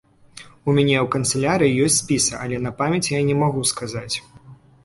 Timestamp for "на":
2.67-2.75